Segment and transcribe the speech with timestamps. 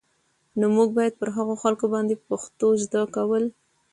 [0.59, 3.43] نو موږ بايد پر هغو خلکو باندې پښتو زده کول